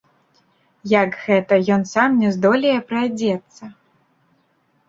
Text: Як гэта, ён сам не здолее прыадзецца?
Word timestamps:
Як 0.93 1.17
гэта, 1.25 1.59
ён 1.75 1.85
сам 1.93 2.17
не 2.23 2.31
здолее 2.39 2.75
прыадзецца? 2.93 3.63